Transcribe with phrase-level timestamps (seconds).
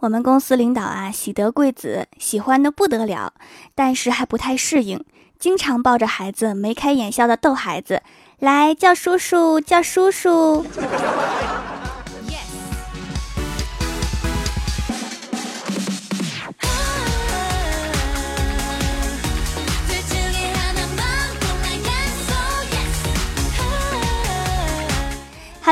[0.00, 3.34] 我们公司领导啊，喜得贵子，喜欢的不得了，
[3.74, 5.04] 但是还不太适应，
[5.38, 8.02] 经常抱着孩子眉开眼笑的逗孩子，
[8.38, 10.64] 来叫叔叔，叫叔叔。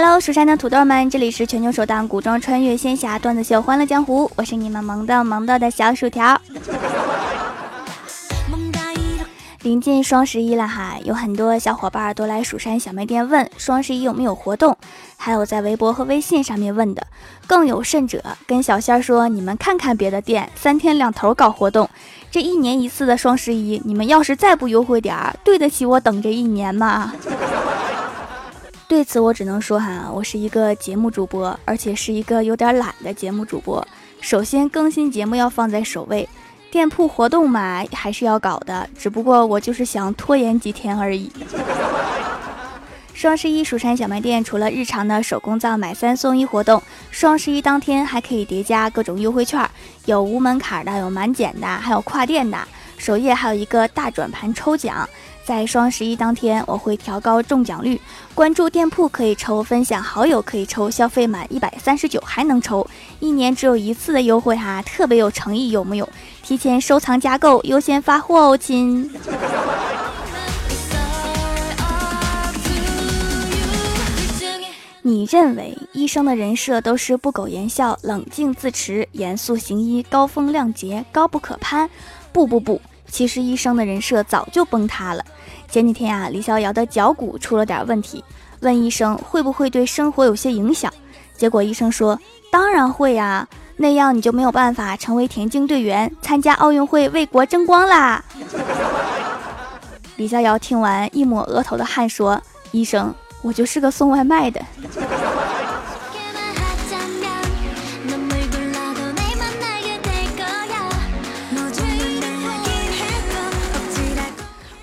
[0.00, 6.40] Hello，蜀山的土豆们，这里是全球首档古装穿越仙侠段子秀《欢乐江湖》，我是你们萌的萌到的小薯条。
[9.62, 14.78] 临近双十一了哈，有很多小伙伴都来蜀山小卖店问双十一有没有活动，
[15.16, 17.04] 还有在微博和微信上面问的，
[17.48, 21.90] 更有甚者跟小仙儿说：“你们看看别的店，三天两头搞活动，
[22.30, 27.14] 这一年一次的双十一，你们要是再不优惠点儿，对得起我等这一年吗？”
[28.88, 33.86] 对此我只能说哈，我是一个节目主播，而且是一个有点懒的节目主播。
[34.22, 36.26] 首先更新节目要放在首位，
[36.70, 41.30] 店铺活动嘛还是要搞的，只不过我就是想拖延几天而已。
[43.12, 49.68] 双十一蜀山小卖店除了日常的手工皂买三送一活动，双十一当天还可以叠加各种优惠券，
[50.06, 52.56] 有无门槛的，有满减的，还有跨店的。
[52.98, 55.08] 首页还有一个大转盘抽奖。
[55.42, 57.98] 在双十一当天，我会调高中奖率。
[58.34, 62.86] 关注店铺可以抽，分享好友可以抽，消费满一百三十九还能抽。
[63.18, 66.06] 一年只有一次的优惠哈，特别有诚意，有木有？
[66.42, 69.10] 提前收藏加购，优先发货哦，亲。
[75.00, 81.88] 你认为医生的人设都是不苟言笑、冷静自持、严肃行医、高风亮节、高不可攀？
[82.38, 82.80] 不不不。
[83.10, 85.24] 其实医生的人设早就崩塌了。
[85.68, 88.22] 前几天啊，李逍遥的脚骨出了点问题，
[88.60, 90.92] 问医生会不会对生活有些影响。
[91.36, 92.16] 结果医生说
[92.52, 98.24] ：“当然会呀，那样你就没有办法成为田径队员，参加奥运会为国争光啦。
[100.14, 102.40] ”李逍遥听完，一抹额头的汗，说
[102.70, 103.12] ：“医生，
[103.42, 104.60] 我就是个送外卖的。”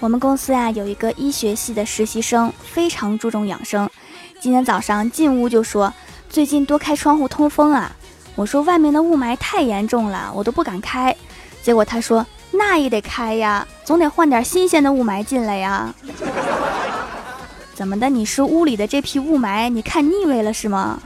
[0.05, 3.89] 我们公司呀有一个医学系的实习生，非常注重养生。
[4.39, 5.91] 今天早上进屋就说
[6.29, 7.91] ：“最近多开窗户通风啊。”
[8.38, 11.15] 我说：“外面的雾霾太严重了，我都不敢开。”
[11.63, 12.23] 结果他说
[12.53, 15.91] ：“那也得开呀，总得换点新鲜的雾霾进来呀。”
[17.73, 18.07] 怎么的？
[18.07, 20.99] 你是屋里的这批雾霾，你看腻味了是吗？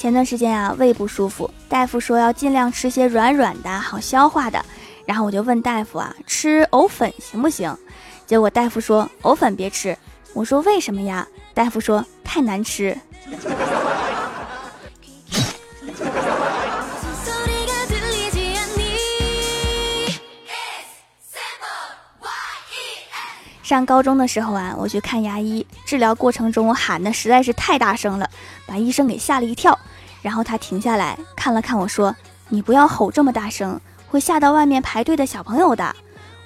[0.00, 4.64] 前段时间啊，胃不舒服，大夫说要尽量吃些软软的，好消化的。
[5.04, 7.76] 然后我就问大夫啊，吃藕粉行不行？
[8.24, 9.94] 结果大夫说藕粉别吃。
[10.32, 11.28] 我说为什么呀？
[11.52, 12.96] 大夫说太难吃。
[23.70, 28.28] 上高中的时候啊，我去看牙医，治疗过程中我喊的实在是太大声了，
[28.66, 29.78] 把医生给吓了一跳。
[30.22, 32.12] 然后他停下来看了看我说
[32.50, 35.94] ：“你不要吼这么大声，会吓到外面排队的小朋友的。”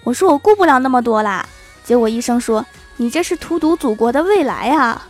[0.05, 1.47] 我说：“我顾不了那么多啦。”
[1.83, 2.62] 结果医生说
[2.99, 5.06] ：“你这是荼毒祖国的未来啊！”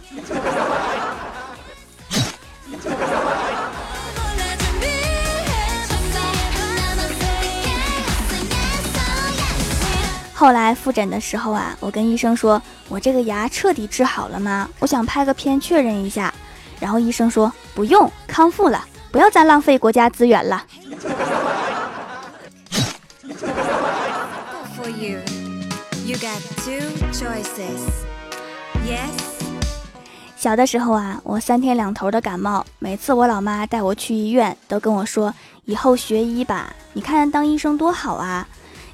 [10.36, 14.68] 后来复诊的时候啊，我跟医生说：“我这个牙彻底治好了吗？
[14.80, 16.34] 我想拍个片确认一下。”
[16.80, 20.66] 然后医生说：“不用，康复了，不要再浪费国家资源了。”
[30.36, 35.32] 小的时候啊，我三天两头的感冒，每次我老妈带我去医院，都跟我说
[35.64, 38.46] ：“以后学医吧，你看当医生多好啊。”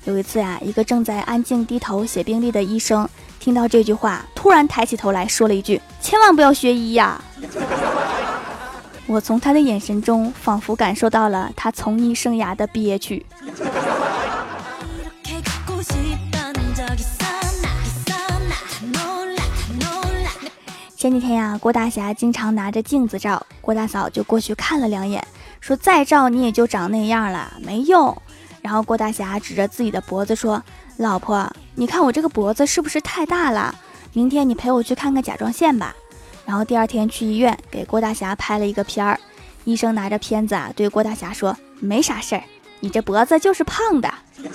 [0.05, 3.07] 有一次呀，一个正在安静低头写病历的医生，
[3.39, 7.23] 听到这句话，突然抬起头来说了一句：“千万不要学医呀！”
[9.07, 13.27] 我从他的眼神中，仿佛感受到了他从医生涯的憋屈。
[20.97, 25.27] 前几天呀，郭大侠经常拿着镜子照，郭大嫂就过去看了两眼，
[25.61, 28.17] 说：“再照你也就长那样了，没用。”
[28.63, 30.63] 然后郭大侠指着自己的脖子说
[30.99, 33.75] ：“老婆，你看我这个脖子是不是太大了？
[34.13, 35.95] 明天你陪我去看看甲状腺吧。”
[36.45, 39.19] 然后第二天去医院给郭大侠拍了一个片儿，
[39.65, 42.43] 医生拿着片子啊对郭大侠说：“没啥事儿，
[42.81, 44.13] 你这脖子就是胖的。”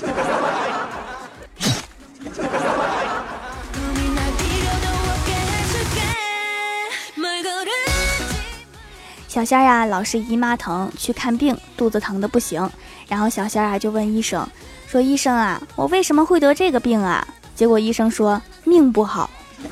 [9.35, 12.71] 小仙儿呀，老是姨妈疼，去看病，肚子疼的不行。
[13.05, 14.47] 然后小仙儿啊就问医生
[14.87, 19.29] 说：“医生啊，我为什么会得这个病啊？”结果医生说：“命不好。”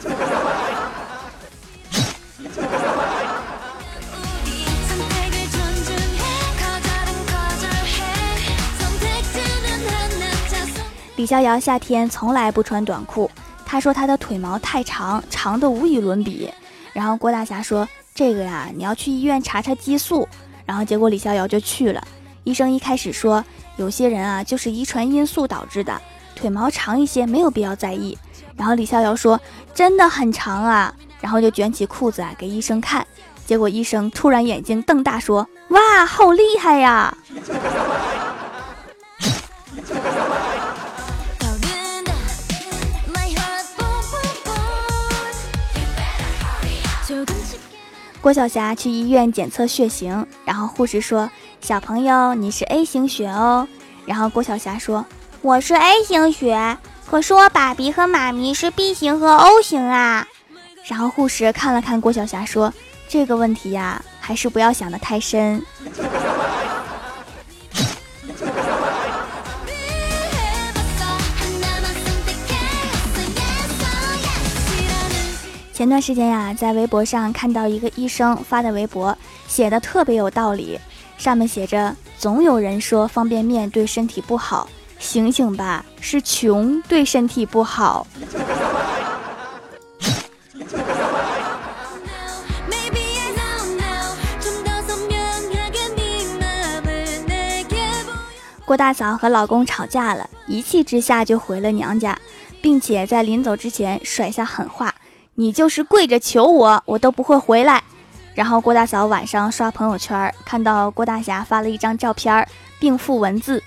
[11.16, 13.31] 李逍遥夏天从来不穿短裤，
[13.66, 16.54] 他说他的腿毛太长，长的无与伦比。
[16.92, 20.27] 然后郭大侠说：“这个呀，你要去医院查查激素。”
[20.65, 22.01] 然后结果李逍遥就去了。
[22.44, 23.44] 医生一开始说，
[23.77, 26.01] 有些人啊就是遗传因素导致的，
[26.36, 28.18] 腿毛长一些没有必要在意。
[28.56, 29.39] 然后李逍遥说
[29.74, 33.06] ：“真的很长啊。”然后就卷起裤子啊给医生看。
[33.45, 37.18] 结果医生突然眼睛瞪大说：“哇，好厉害呀！”
[48.24, 51.30] 郭晓霞去医院检测血型，然后护士说
[51.60, 53.68] ：“小朋友，你是 A 型血哦。”
[54.08, 55.06] 然后郭晓霞说
[55.44, 60.25] ：“我是 A 型血，可是我爸比和妈咪是 B 型和 O 型啊。”
[60.88, 62.74] 然后护士看了看郭晓霞说
[63.10, 65.62] ：“这个问题呀，还是不要想得太深。”
[75.83, 79.18] 前段时间呀，在微博上看到一个医生发的微博，
[79.50, 80.80] 写的特别有道理。
[81.18, 88.07] 上面写着：“总有人说方便面对身体不好，醒醒吧，是穷对身体不好。”
[98.63, 102.18] 郭大嫂和老公吵架了，一气之下就回了娘家，
[102.62, 104.93] 并且在临走之前甩下狠话。
[105.35, 107.81] 你就是跪着求我，我都不会回来。
[108.35, 112.47] 然后郭大嫂晚上刷朋友圈，看到郭大侠发了一张照片，
[112.80, 113.62] 并附文字：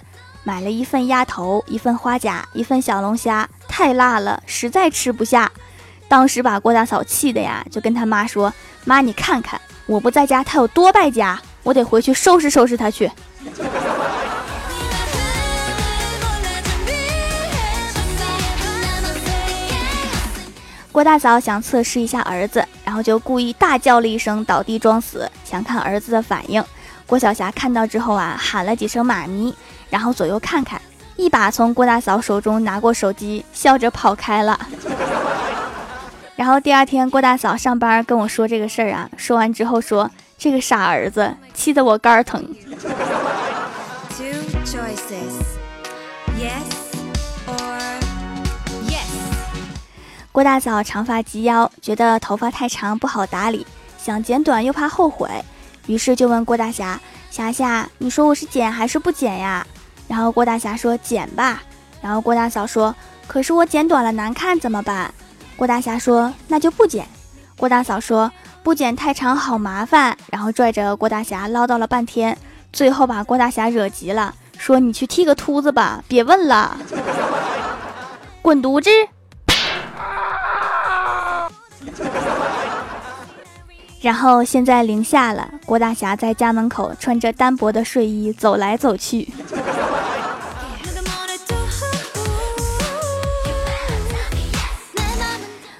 [0.45, 5.51] 买了一份鸭头，一份花甲，一份小龙虾， 太辣了，实在吃不下。
[6.09, 8.53] 当时把郭大嫂气的呀，就跟他妈说
[8.85, 13.11] ：“妈，你看看我不在家，他有多败家，我得回去收拾收拾他去。”
[20.97, 26.65] 郭大嫂想测试一下儿子，然后就故意大叫了一声，倒地装死，想看儿子的反应。
[27.07, 29.55] 郭晓霞看到之后啊，喊了几声“妈咪”，
[29.91, 30.81] 然后左右看看，
[31.17, 34.59] 一把从郭大嫂手中拿过手机，笑着跑开了。
[36.35, 42.43] 然后第二天，郭大嫂上班跟我说这个事儿啊，说完之后说：“这个傻儿子，气得我肝疼。”
[50.37, 53.67] 郭大嫂长发及腰，觉得头发太长不好打理，
[53.97, 55.27] 想剪短又怕后悔，
[55.87, 57.01] 于是就问郭大侠
[57.33, 59.67] ：“霞霞，你说我是剪还是不剪呀？”
[60.07, 61.63] 然后郭大侠说：“剪吧。”
[62.03, 62.95] 然后郭大嫂说
[63.27, 65.11] ：“可是我剪短了难看怎么办？”
[65.57, 67.09] 郭大侠说：“那就不剪。”
[67.57, 68.31] 郭大嫂说
[68.63, 72.37] ：“不剪太长好麻烦。”然后拽着郭大侠唠叨了半天，
[72.75, 76.77] 最后把郭大侠惹急了，说：“你去剃个秃子吧，别问了，
[78.43, 78.91] 滚犊子！”
[84.01, 89.29] 然后现在零下了，郭大侠在家门口穿着单薄的睡衣走来走去。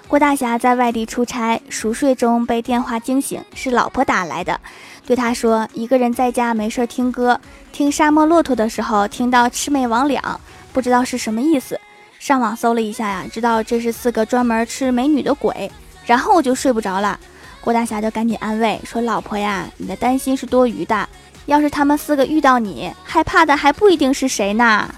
[0.09, 4.59] 郭大侠在外地出差，熟睡中被电话惊醒，是老婆打来的，
[5.05, 7.39] 对他说：“一个人在家没事听歌，
[7.71, 10.21] 听沙漠骆驼的时候听到魑魅魍魉，
[10.73, 11.79] 不知道是什么意思。
[12.19, 15.71] 上网搜了一下呀，知道这是四个专门吃美女的鬼。
[16.07, 17.21] 然后我就睡不着了。”
[17.67, 21.09] 郭大侠就赶紧安慰说：“老婆呀，你的担心是多余的。
[21.47, 24.89] 要是他们四个遇到你，害怕的还不一定是谁呢。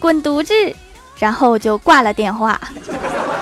[0.00, 0.54] 滚犊子！”
[1.20, 2.58] 然后就挂了电话，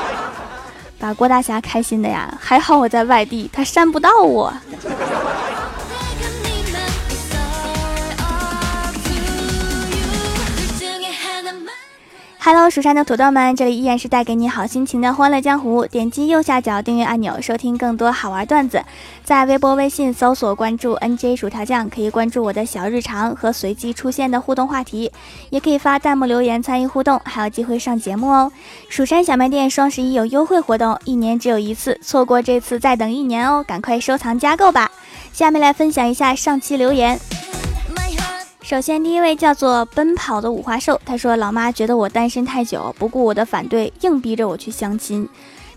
[0.99, 2.37] 把郭大侠开心的呀。
[2.41, 4.53] 还好我在外地，他删不到我。
[12.47, 15.87] Hello，蜀山的土豆们，这里依然是带给你好心情的欢乐江湖。
[15.87, 18.85] 点击右下角订阅按钮，收听更多好玩段子。
[19.25, 25.11] 在微博、微信搜索关注 NJ 薯条酱，可以关注我的小日常和随机出现的互动话题，
[25.49, 28.53] 也可以发弹幕留言参与互动，还有机会上节目哦。
[28.91, 34.91] 蜀山小卖店双十一有优惠活动，一年只有一次，错过这次再等一年哦，赶快收藏加购吧。
[35.33, 37.19] 下面来分享一下上期留言。
[38.65, 45.29] 首先，第一位叫做奔跑的五花兽，他说：“老妈觉得我单身太久，不顾我的反对，硬逼着我去相亲。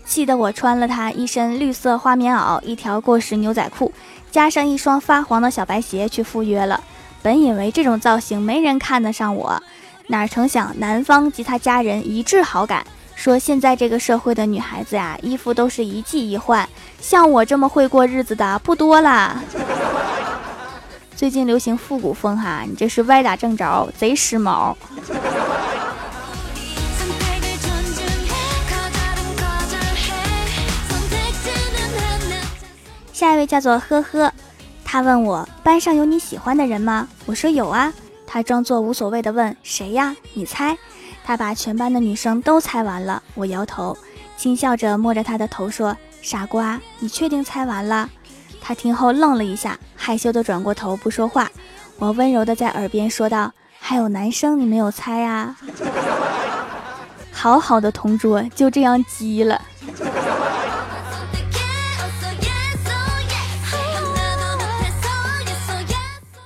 [0.06, 3.92] 气得我穿了他一身绿色花棉袄，一条过时牛仔裤，
[4.30, 6.82] 加上一双发黄的小白鞋去赴约了。
[7.20, 9.62] 本以为这种造型没人看得上我，
[10.06, 12.82] 哪成想男方及他家人一致好感，
[13.14, 16.66] 说现在这个社会的女孩子呀，衣服都是一季一换，
[17.02, 19.42] 像我这么会过日子的不多啦。
[21.18, 24.72] 最近流行复古风哈，你这是歪打正着，贼时髦。
[33.12, 34.32] 下一位叫做呵呵。
[34.84, 37.08] 他问我班上有你喜欢的人吗？
[37.26, 37.92] 我说有啊。
[38.24, 40.14] 他装作无所谓的问谁呀？
[40.34, 40.78] 你猜。
[41.24, 43.20] 他把全班的女生都猜完了。
[43.34, 43.98] 我摇头，
[44.36, 48.08] 轻笑着摸着他的头说：“傻瓜，你确定猜完了？”
[48.60, 51.50] 他听后愣了一下，害羞的转过头不说话。
[51.98, 55.56] 我温柔的在耳边说道：“还有男生你没有猜啊？”
[57.32, 59.60] 好好的同桌就这样急了。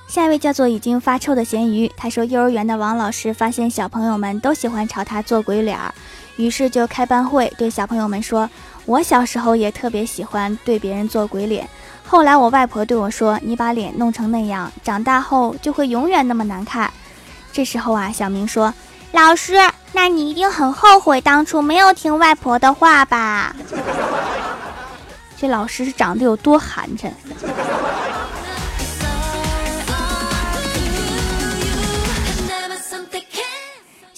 [0.07, 5.93] 下一位叫做已经发臭的咸鱼，他说幼儿园的王老师发现小朋友们都喜欢朝他做鬼脸儿，
[6.37, 8.49] 于是就开班会对小朋友们说
[8.85, 11.67] ：“我小时候也特别喜欢对别人做鬼脸，
[12.13, 16.93] 后来我外婆对我说：‘你把脸弄成那样，长大后就会永远那么难看。’
[17.51, 18.75] 这时候啊，小明说
[19.13, 19.55] ：‘老师，
[19.93, 23.57] 那你一定很后悔当初没有听外婆的话吧？’
[25.41, 27.11] 这老师是长得有多寒碜？”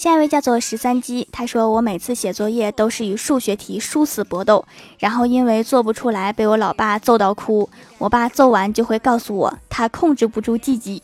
[0.05, 4.63] 下一位叫做十三鸡，他说我每次写作业都是与数学题殊死搏斗，
[4.99, 7.67] 然后因为做不出来被我老爸揍到哭。
[7.97, 11.01] 我爸揍完就会告诉我他控制不住自己，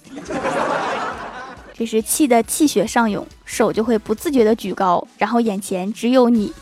[1.73, 6.53] 这是气得气血上涌，手就会不自觉的举高，然后眼前只有你。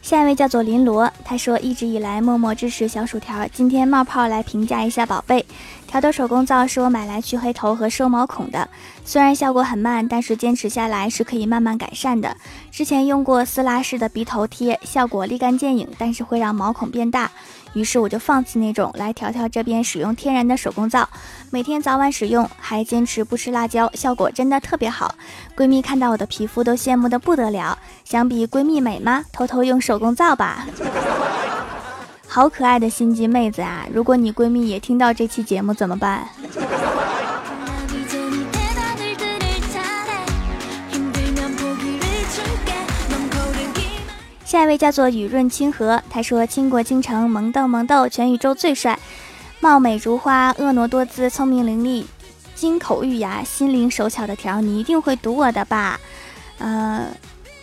[0.00, 5.44] 下一位叫做林罗，他说一直以来默默支持小薯条，今天冒泡来评价一下宝贝。
[5.88, 8.68] 调的手工皂是我买来去黑头和收毛孔的，
[9.06, 12.36] 虽然效果很慢，但是坚持下来是可以慢慢改善的。
[12.70, 17.30] 之前用过撕拉式的鼻头贴，效果立竿见影，但是会让毛孔变大，
[17.72, 21.08] 于是我就放弃那种，来调调这边使用天然的手工皂，
[21.50, 25.14] 每天早晚使用，还坚持不吃辣椒，效果真的特别好。
[25.56, 29.24] 闺蜜看到我的皮肤都羡慕的不得了，想比闺蜜美吗？
[29.32, 30.66] 偷偷用手工皂吧。
[32.38, 33.84] 好可爱的心机妹子啊！
[33.92, 36.28] 如果你闺蜜也听到这期节目怎么办？
[44.44, 48.96] 下一位叫做雨润清河，他说：“倾国倾城，萌豆萌豆，全宇宙最帅，
[49.58, 52.04] 貌美如花，婀娜多姿，聪明伶俐，
[52.54, 55.98] 金口玉牙，心灵手巧的条，你一定会读我的吧？”
[56.60, 57.08] 嗯。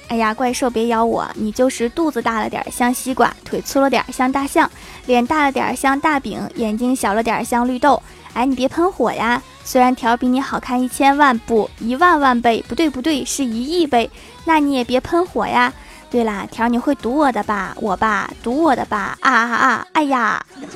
[0.07, 1.27] 哎呀，怪兽别咬我！
[1.33, 4.69] 你就是肚子大了点像西瓜，腿粗了点像大象，
[5.07, 8.01] 脸大了点像大饼，眼睛小了点像绿豆。
[8.33, 9.41] 哎，你别喷火呀！
[9.63, 14.09] 虽然条比你好看一千万不一万万倍，不对不对，是一亿倍。
[14.43, 15.73] 那你也别喷火呀！
[16.11, 17.75] 对啦，条你会读我的吧？
[17.81, 19.17] 我吧，读我的吧！
[19.21, 19.87] 啊啊啊！
[19.93, 20.45] 哎呀！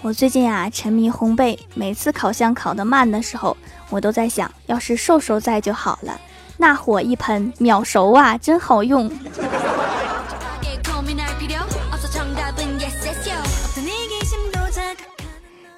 [0.00, 3.56] 我最近啊沉迷烘焙，每次烤箱烤得慢的时候，
[3.90, 6.20] 我都在想，要是瘦瘦在就好了。
[6.56, 9.10] 那火一喷，秒熟啊，真好用。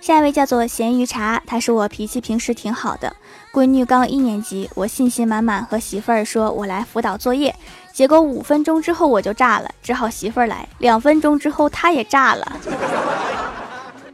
[0.01, 3.17] 下一位叫做咸鱼茶，他说我脾气平时挺好的。
[3.53, 7.53] 闺女刚一年级，我信心满满和媳妇儿说我来辅导作业，
[7.93, 10.69] 结果五分钟之后我就炸了，只好媳妇儿来。
[10.79, 12.61] 两分钟之后她也炸了，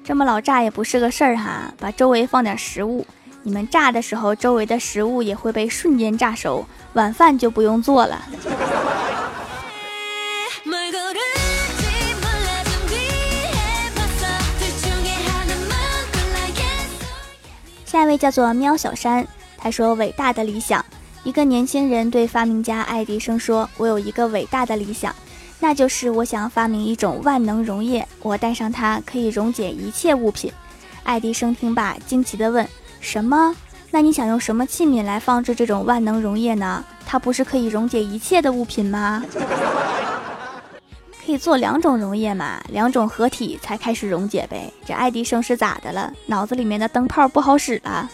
[0.03, 3.05] 这么老炸也不是个事儿哈，把周围放点食物。
[3.45, 8.23] 你们炸的时候，周围的食物也会被瞬间炸熟，晚饭就不用做了。
[17.85, 19.27] 下一位叫做喵小山，
[19.59, 20.85] 他说：“伟大的理想，
[21.25, 25.15] 一个年轻人对发明家爱迪生说：‘我有一个伟大的理想，
[25.59, 30.51] 那就是我想发明一种万能溶液，我带上它可以溶解一切物品。’
[31.03, 32.67] 爱迪生听罢，惊奇地问。”
[33.03, 33.55] 什么？
[33.91, 36.83] 那你想用什么器皿来放置这种万能溶液呢？
[37.05, 39.23] 它不是可以溶解一切的物品吗？
[41.25, 44.73] 可以做两种溶液嘛，两种合体才开始溶解呗。
[44.87, 46.11] 这爱迪生是咋的了？
[46.27, 48.09] 脑子里面的灯泡不好使了？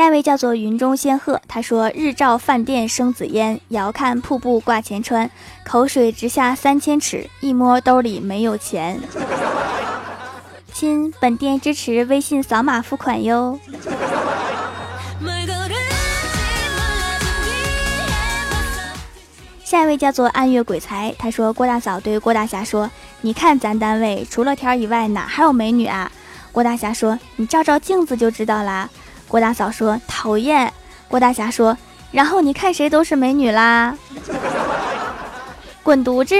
[0.00, 5.30] 下一位叫做云中仙鹤，他说：“日照饭店生紫烟，遥看瀑布挂前川，
[5.62, 8.98] 口水直下三千尺，一摸兜里没有钱。”
[10.72, 13.60] 亲，本店支持微信扫码付款哟。
[19.62, 22.90] 下一位叫做暗月鬼才，他说：“郭大嫂对郭大侠说，
[23.20, 26.10] 你看咱单位除了天以外，哪还有美女啊？”
[26.52, 28.88] 郭大侠说：“你照照镜子就知道啦。”
[29.30, 30.72] 郭大嫂说：“讨厌。”
[31.06, 31.78] 郭大侠说
[32.10, 33.96] ：“然后你看谁都是美女啦，
[35.84, 36.34] 滚犊子！”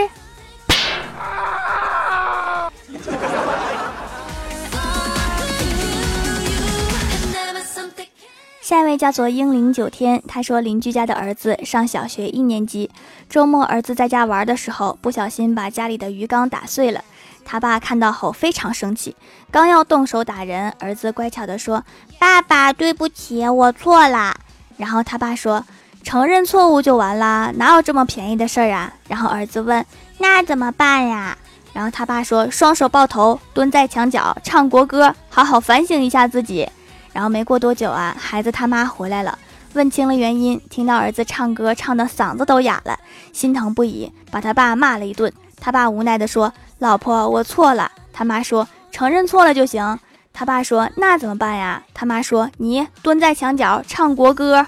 [8.70, 12.88] 下一位叫做英灵九天，他说邻居家的儿子上小学一年级，
[13.28, 17.02] 周末儿子在家玩的时候，不小心把家里的鱼缸打碎了。
[17.44, 19.16] 他爸看到后非常生气，
[19.50, 21.82] 刚要动手打人，儿子乖巧地说
[22.20, 24.36] ：“爸爸，对不起，我错了。”
[24.78, 25.66] 然后他爸说
[26.04, 29.84] ：“承认错误就完啦，哪有这么便宜的事儿啊？”然后儿子问
[30.18, 31.36] ：“那怎么办呀？”
[31.74, 36.70] 然后他爸说：“双手抱头，蹲在墙角，唱国歌，好好反省一下自己。”
[37.12, 39.38] 然后没过多久啊，孩子他妈回来了，
[39.74, 42.98] 问清了原因，听到儿子唱歌唱的嗓子都哑了，
[43.32, 45.32] 心疼不已，把他爸骂了一顿。
[45.60, 46.52] 他爸无奈地说。
[46.78, 47.92] 老婆，我错了。
[48.10, 49.98] 他妈说承认错了就行。
[50.32, 51.82] 他爸说那怎么办呀？
[51.92, 54.66] 他妈说你蹲在墙角唱国歌。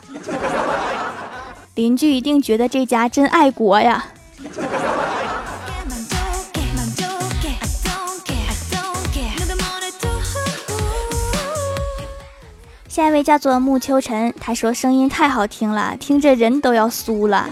[1.75, 4.05] 邻居一定觉得这家真爱国呀。
[12.93, 17.49] 下一位叫做木秋晨，他说声音太好听了，听着人都要酥了。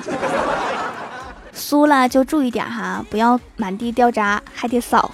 [1.55, 5.11] 酥了就注意点哈，不要满地掉渣，还得扫。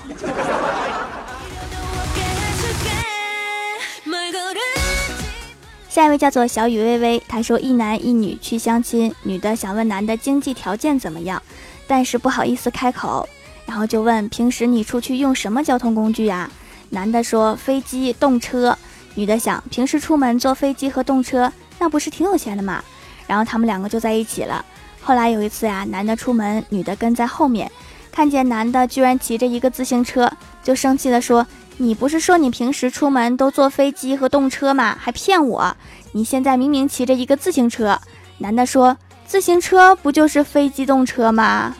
[5.88, 11.40] 下一位叫做小雨微微，他说一男一女去相亲，女的想问男的经济条件怎么样，
[11.86, 13.28] 但是不好意思开口，
[13.64, 16.50] 然后就问平时你出去用什么交通工具呀？
[16.90, 18.76] 男的说飞机、动车。
[19.16, 22.80] 女的想平时出门坐飞机和动车，那不是挺有钱的吗？
[23.26, 24.64] 然后他们两个就在一起了。
[25.02, 27.70] 后来有一次呀，男的出门，女的跟在后面，
[28.12, 30.30] 看见男的居然骑着一个自行车，
[30.62, 31.46] 就生气的说
[31.78, 34.96] ：“你不是说你平时出门都坐飞机和动车吗？
[35.00, 35.76] 还骗我！
[36.12, 37.98] 你现在明明骑着一个自行车。”
[38.38, 41.74] 男的说：“自行车不就是非机动车吗？”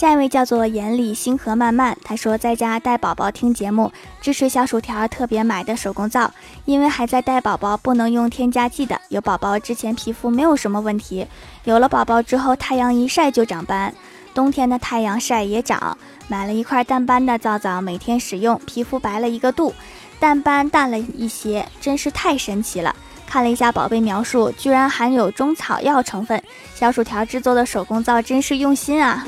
[0.00, 6.32] 下一位叫做眼里星河漫漫，他说在家带宝宝听节目，支持小薯条特别买的手工皂，
[6.64, 8.98] 因为还在带宝宝，不能用添加剂的。
[9.10, 11.26] 有宝宝之前皮肤没有什么问题，
[11.64, 13.94] 有了宝宝之后太阳一晒就长斑，
[14.32, 15.98] 冬天的太阳晒也长。
[16.28, 19.74] 买了一块淡斑的皂皂，每天使用，皮肤白了一个度，
[20.18, 22.96] 淡斑淡了一些，真是太神奇了。
[23.30, 26.42] 看了一下宝贝描述，居然含有中草药成分。
[26.74, 29.24] 小薯条制作的手工皂真是用心啊！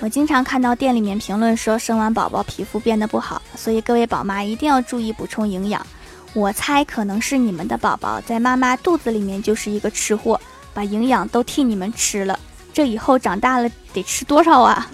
[0.00, 5.86] 我经常看到店里面评论说生完宝宝皮肤变得不好，所以各位宝妈一定要注意补充营养。
[6.34, 10.40] 我猜可能是你们的宝宝在妈妈肚子里面就是一个吃货，
[10.74, 12.36] 把营养都替你们吃了。
[12.72, 14.90] 这以后长大了得吃多少啊？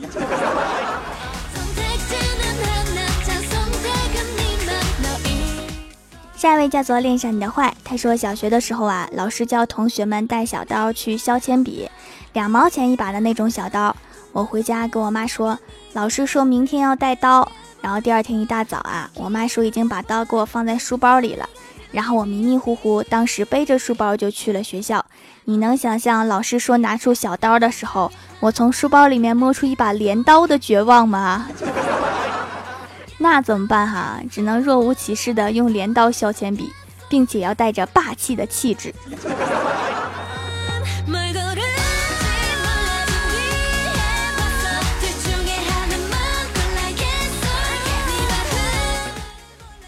[6.47, 11.91] 下一位叫做恋上你的坏，他说小学的时候啊，老师教同学们带小刀去削铅笔，
[12.35, 13.97] 两毛钱一把的那种小刀。
[14.31, 15.59] 我回家跟我妈说，
[15.95, 21.49] 老师说明天要带刀，然后第二天一大早啊，我妈说已经把刀给我放在书包里了，
[21.91, 25.05] 然后我迷迷糊糊，当时背着书包就去了学校。
[25.47, 31.49] 你能想象老师说拿出小刀的时候，我从书包里面摸出一把镰刀的绝望吗？
[33.19, 34.21] 那怎么办哈？
[34.31, 36.71] 只能若无其事的用镰刀削铅笔，
[37.09, 38.95] 并且要带着霸气的气质。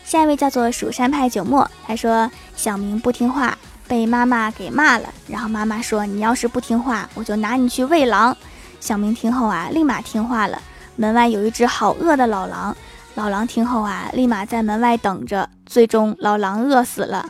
[0.04, 5.12] 下一位叫做蜀山派九墨，他说小明不听话，被妈妈给骂了。
[5.26, 8.34] 然后妈妈说：“你要是不听话，我就拿你去喂狼。”
[8.80, 10.58] 小明听后啊，立马听话了。
[10.96, 12.74] 门外有一只好饿的老狼。
[13.18, 15.50] 老狼听后啊，立马在门外等着。
[15.66, 17.28] 最终，老狼饿死了。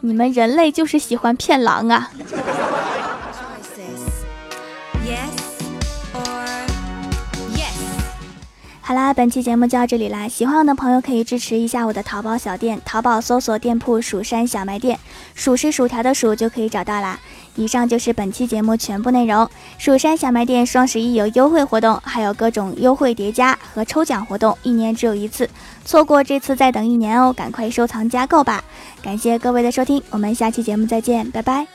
[0.00, 2.10] 你们人类就是喜欢骗狼啊！
[8.88, 10.28] 好啦，本期节目就到这里啦！
[10.28, 14.96] 喜欢我的朋友可以支持一下我的淘宝小店，淘宝搜索店铺“蜀山小卖店”，
[15.34, 17.18] 数是薯条的数就可以找到啦。
[17.56, 19.50] 以上就是本期节目全部内容。
[19.76, 25.50] 蜀山小卖店双十一有优惠活动，还有各种优惠叠加和抽奖活动，一年只有一次，
[25.84, 28.62] 错过这次再等一年哦，赶快收藏加购吧！
[29.02, 31.66] 感谢各位的收听，我们下期节目再见，拜拜。